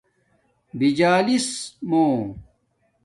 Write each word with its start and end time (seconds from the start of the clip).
بجالس 0.79 1.49
مُو 1.89 2.01